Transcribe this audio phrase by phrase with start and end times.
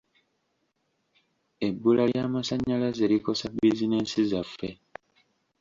[1.67, 4.69] Ebbula ly'amasannyalaze likosa bizinensi zaffe.